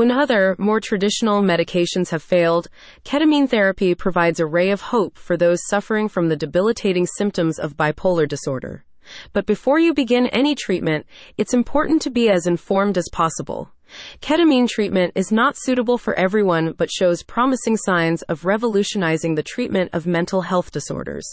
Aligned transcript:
When 0.00 0.10
other, 0.10 0.56
more 0.58 0.80
traditional 0.80 1.42
medications 1.42 2.08
have 2.08 2.22
failed, 2.22 2.68
ketamine 3.04 3.50
therapy 3.50 3.94
provides 3.94 4.40
a 4.40 4.46
ray 4.46 4.70
of 4.70 4.80
hope 4.80 5.18
for 5.18 5.36
those 5.36 5.66
suffering 5.68 6.08
from 6.08 6.30
the 6.30 6.38
debilitating 6.38 7.06
symptoms 7.06 7.58
of 7.58 7.76
bipolar 7.76 8.26
disorder. 8.26 8.86
But 9.34 9.44
before 9.44 9.78
you 9.78 9.92
begin 9.92 10.28
any 10.28 10.54
treatment, 10.54 11.04
it's 11.36 11.52
important 11.52 12.00
to 12.00 12.10
be 12.10 12.30
as 12.30 12.46
informed 12.46 12.96
as 12.96 13.10
possible. 13.12 13.72
Ketamine 14.20 14.68
treatment 14.68 15.12
is 15.14 15.30
not 15.30 15.56
suitable 15.56 15.98
for 15.98 16.14
everyone 16.14 16.72
but 16.72 16.90
shows 16.90 17.22
promising 17.22 17.76
signs 17.76 18.22
of 18.22 18.44
revolutionizing 18.44 19.34
the 19.34 19.42
treatment 19.42 19.90
of 19.92 20.06
mental 20.06 20.42
health 20.42 20.70
disorders. 20.70 21.26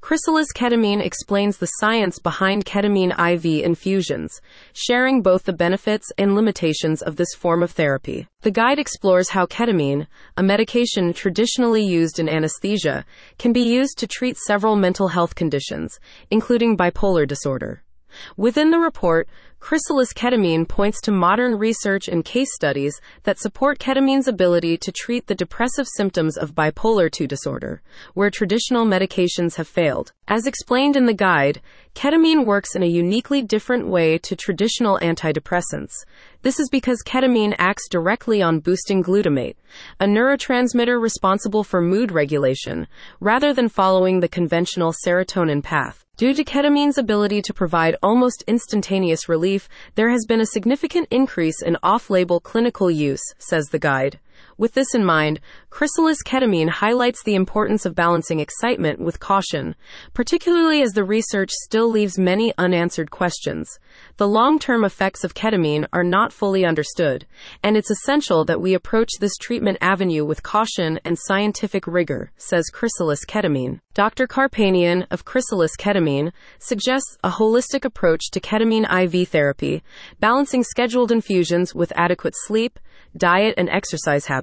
Chrysalis 0.00 0.52
Ketamine 0.52 1.04
explains 1.04 1.58
the 1.58 1.66
science 1.66 2.18
behind 2.18 2.64
ketamine 2.64 3.12
IV 3.12 3.64
infusions, 3.64 4.40
sharing 4.72 5.22
both 5.22 5.44
the 5.44 5.52
benefits 5.52 6.10
and 6.18 6.34
limitations 6.34 7.02
of 7.02 7.16
this 7.16 7.34
form 7.34 7.62
of 7.62 7.70
therapy. 7.70 8.26
The 8.42 8.50
guide 8.50 8.78
explores 8.78 9.30
how 9.30 9.46
ketamine, 9.46 10.06
a 10.36 10.42
medication 10.42 11.12
traditionally 11.12 11.84
used 11.84 12.18
in 12.18 12.28
anesthesia, 12.28 13.04
can 13.38 13.52
be 13.52 13.62
used 13.62 13.96
to 13.98 14.06
treat 14.06 14.36
several 14.36 14.76
mental 14.76 15.08
health 15.08 15.34
conditions, 15.34 15.98
including 16.30 16.76
bipolar 16.76 17.26
disorder. 17.26 17.83
Within 18.36 18.70
the 18.70 18.78
report, 18.78 19.28
Chrysalis 19.64 20.12
Ketamine 20.12 20.68
points 20.68 21.00
to 21.00 21.10
modern 21.10 21.56
research 21.56 22.06
and 22.06 22.22
case 22.22 22.54
studies 22.54 23.00
that 23.22 23.38
support 23.38 23.78
ketamine's 23.78 24.28
ability 24.28 24.76
to 24.76 24.92
treat 24.92 25.26
the 25.26 25.34
depressive 25.34 25.88
symptoms 25.96 26.36
of 26.36 26.54
bipolar 26.54 27.08
II 27.18 27.26
disorder, 27.26 27.80
where 28.12 28.28
traditional 28.28 28.84
medications 28.84 29.54
have 29.54 29.66
failed. 29.66 30.12
As 30.28 30.46
explained 30.46 30.96
in 30.96 31.06
the 31.06 31.14
guide, 31.14 31.62
ketamine 31.94 32.44
works 32.44 32.76
in 32.76 32.82
a 32.82 32.86
uniquely 32.86 33.40
different 33.40 33.88
way 33.88 34.18
to 34.18 34.36
traditional 34.36 34.98
antidepressants. 34.98 35.94
This 36.42 36.60
is 36.60 36.68
because 36.68 37.02
ketamine 37.02 37.54
acts 37.58 37.88
directly 37.88 38.42
on 38.42 38.60
boosting 38.60 39.02
glutamate, 39.02 39.56
a 39.98 40.04
neurotransmitter 40.04 41.00
responsible 41.00 41.64
for 41.64 41.80
mood 41.80 42.12
regulation, 42.12 42.86
rather 43.18 43.54
than 43.54 43.70
following 43.70 44.20
the 44.20 44.28
conventional 44.28 44.92
serotonin 44.92 45.62
path. 45.62 46.03
Due 46.16 46.32
to 46.32 46.44
ketamine's 46.44 46.96
ability 46.96 47.42
to 47.42 47.52
provide 47.52 47.96
almost 48.00 48.44
instantaneous 48.46 49.28
relief, 49.28 49.68
there 49.96 50.10
has 50.10 50.24
been 50.28 50.40
a 50.40 50.46
significant 50.46 51.08
increase 51.10 51.60
in 51.60 51.76
off 51.82 52.08
label 52.08 52.38
clinical 52.38 52.88
use, 52.88 53.34
says 53.38 53.66
the 53.66 53.80
guide. 53.80 54.20
With 54.56 54.74
this 54.74 54.94
in 54.94 55.04
mind, 55.04 55.40
Chrysalis 55.70 56.22
Ketamine 56.22 56.68
highlights 56.68 57.24
the 57.24 57.34
importance 57.34 57.84
of 57.84 57.96
balancing 57.96 58.38
excitement 58.38 59.00
with 59.00 59.18
caution, 59.18 59.74
particularly 60.12 60.80
as 60.82 60.92
the 60.92 61.02
research 61.02 61.50
still 61.50 61.90
leaves 61.90 62.18
many 62.18 62.54
unanswered 62.56 63.10
questions. 63.10 63.68
The 64.16 64.28
long 64.28 64.60
term 64.60 64.84
effects 64.84 65.24
of 65.24 65.34
ketamine 65.34 65.86
are 65.92 66.04
not 66.04 66.32
fully 66.32 66.64
understood, 66.64 67.26
and 67.64 67.76
it's 67.76 67.90
essential 67.90 68.44
that 68.44 68.60
we 68.60 68.74
approach 68.74 69.10
this 69.18 69.36
treatment 69.40 69.78
avenue 69.80 70.24
with 70.24 70.44
caution 70.44 71.00
and 71.04 71.18
scientific 71.18 71.88
rigor, 71.88 72.30
says 72.36 72.70
Chrysalis 72.72 73.24
Ketamine. 73.24 73.80
Dr. 73.94 74.26
Karpanian 74.26 75.06
of 75.10 75.24
Chrysalis 75.24 75.76
Ketamine 75.76 76.32
suggests 76.58 77.16
a 77.24 77.30
holistic 77.30 77.84
approach 77.84 78.30
to 78.32 78.40
ketamine 78.40 78.86
IV 78.90 79.28
therapy, 79.28 79.82
balancing 80.20 80.62
scheduled 80.62 81.10
infusions 81.10 81.74
with 81.74 81.92
adequate 81.96 82.34
sleep, 82.36 82.78
diet, 83.16 83.54
and 83.56 83.68
exercise 83.68 84.26
habits. 84.26 84.33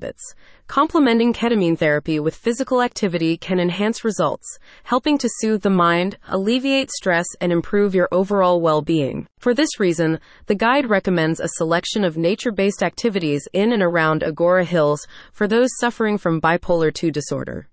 Complementing 0.67 1.33
ketamine 1.33 1.77
therapy 1.77 2.19
with 2.19 2.35
physical 2.35 2.81
activity 2.81 3.35
can 3.37 3.59
enhance 3.59 4.05
results, 4.05 4.57
helping 4.83 5.17
to 5.17 5.29
soothe 5.39 5.61
the 5.61 5.69
mind, 5.69 6.17
alleviate 6.29 6.91
stress, 6.91 7.25
and 7.41 7.51
improve 7.51 7.93
your 7.93 8.07
overall 8.11 8.61
well 8.61 8.81
being. 8.81 9.27
For 9.39 9.53
this 9.53 9.79
reason, 9.79 10.19
the 10.45 10.55
guide 10.55 10.89
recommends 10.89 11.39
a 11.39 11.47
selection 11.47 12.03
of 12.03 12.15
nature 12.15 12.51
based 12.51 12.83
activities 12.83 13.47
in 13.53 13.73
and 13.73 13.83
around 13.83 14.21
Agoura 14.21 14.65
Hills 14.65 15.05
for 15.33 15.47
those 15.47 15.69
suffering 15.79 16.17
from 16.17 16.39
bipolar 16.39 16.91
II 17.03 17.11
disorder. 17.11 17.67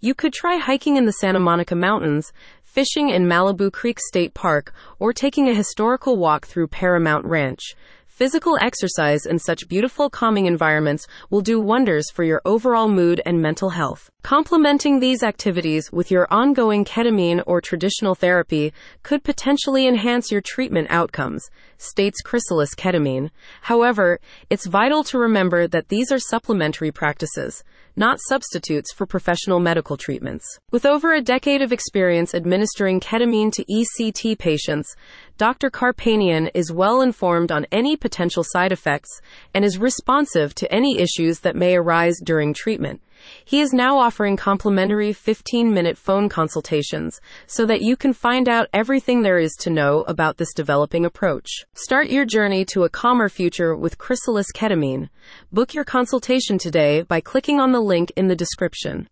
You 0.00 0.14
could 0.14 0.32
try 0.32 0.58
hiking 0.58 0.96
in 0.96 1.06
the 1.06 1.12
Santa 1.12 1.40
Monica 1.40 1.74
Mountains, 1.74 2.32
fishing 2.62 3.10
in 3.10 3.26
Malibu 3.26 3.72
Creek 3.72 3.98
State 4.00 4.34
Park, 4.34 4.72
or 4.98 5.12
taking 5.12 5.48
a 5.48 5.54
historical 5.54 6.16
walk 6.16 6.46
through 6.46 6.68
Paramount 6.68 7.24
Ranch. 7.24 7.74
Physical 8.14 8.56
exercise 8.60 9.26
in 9.26 9.40
such 9.40 9.66
beautiful, 9.66 10.08
calming 10.08 10.46
environments 10.46 11.04
will 11.30 11.40
do 11.40 11.58
wonders 11.60 12.12
for 12.12 12.22
your 12.22 12.40
overall 12.44 12.86
mood 12.86 13.20
and 13.26 13.42
mental 13.42 13.70
health. 13.70 14.08
Complementing 14.22 15.00
these 15.00 15.24
activities 15.24 15.90
with 15.90 16.12
your 16.12 16.28
ongoing 16.30 16.84
ketamine 16.84 17.42
or 17.44 17.60
traditional 17.60 18.14
therapy 18.14 18.72
could 19.02 19.24
potentially 19.24 19.88
enhance 19.88 20.30
your 20.30 20.40
treatment 20.40 20.86
outcomes, 20.90 21.44
states 21.76 22.20
Chrysalis 22.20 22.76
Ketamine. 22.76 23.30
However, 23.62 24.20
it's 24.48 24.66
vital 24.66 25.02
to 25.04 25.18
remember 25.18 25.66
that 25.66 25.88
these 25.88 26.12
are 26.12 26.20
supplementary 26.20 26.92
practices 26.92 27.64
not 27.96 28.18
substitutes 28.28 28.92
for 28.92 29.06
professional 29.06 29.60
medical 29.60 29.96
treatments. 29.96 30.44
With 30.72 30.84
over 30.84 31.12
a 31.12 31.20
decade 31.20 31.62
of 31.62 31.72
experience 31.72 32.34
administering 32.34 33.00
ketamine 33.00 33.52
to 33.52 33.64
ECT 33.64 34.38
patients, 34.38 34.96
Dr. 35.36 35.68
Karpanian 35.68 36.48
is 36.54 36.70
well 36.70 37.00
informed 37.00 37.50
on 37.50 37.66
any 37.72 37.96
potential 37.96 38.44
side 38.44 38.70
effects 38.70 39.20
and 39.52 39.64
is 39.64 39.78
responsive 39.78 40.54
to 40.54 40.72
any 40.72 41.00
issues 41.00 41.40
that 41.40 41.56
may 41.56 41.74
arise 41.74 42.20
during 42.22 42.54
treatment. 42.54 43.00
He 43.44 43.60
is 43.60 43.72
now 43.72 43.98
offering 43.98 44.36
complimentary 44.36 45.12
15 45.12 45.74
minute 45.74 45.98
phone 45.98 46.28
consultations 46.28 47.20
so 47.48 47.66
that 47.66 47.82
you 47.82 47.96
can 47.96 48.12
find 48.12 48.48
out 48.48 48.68
everything 48.72 49.22
there 49.22 49.40
is 49.40 49.54
to 49.60 49.70
know 49.70 50.02
about 50.02 50.36
this 50.36 50.54
developing 50.54 51.04
approach. 51.04 51.48
Start 51.74 52.10
your 52.10 52.24
journey 52.24 52.64
to 52.66 52.84
a 52.84 52.88
calmer 52.88 53.28
future 53.28 53.74
with 53.74 53.98
Chrysalis 53.98 54.52
Ketamine. 54.52 55.08
Book 55.52 55.74
your 55.74 55.84
consultation 55.84 56.58
today 56.58 57.02
by 57.02 57.20
clicking 57.20 57.58
on 57.58 57.72
the 57.72 57.80
link 57.80 58.12
in 58.14 58.28
the 58.28 58.36
description. 58.36 59.02